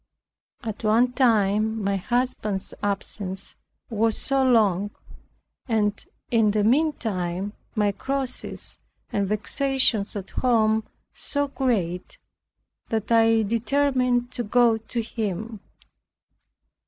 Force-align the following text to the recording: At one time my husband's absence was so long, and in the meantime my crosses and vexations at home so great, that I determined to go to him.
At 0.63 0.83
one 0.83 1.11
time 1.11 1.83
my 1.83 1.95
husband's 1.97 2.73
absence 2.81 3.55
was 3.87 4.17
so 4.17 4.43
long, 4.43 4.89
and 5.67 6.03
in 6.31 6.49
the 6.49 6.63
meantime 6.63 7.53
my 7.75 7.91
crosses 7.91 8.79
and 9.11 9.27
vexations 9.27 10.15
at 10.15 10.31
home 10.31 10.85
so 11.13 11.49
great, 11.49 12.17
that 12.89 13.11
I 13.11 13.43
determined 13.43 14.31
to 14.31 14.43
go 14.43 14.79
to 14.79 15.01
him. 15.03 15.59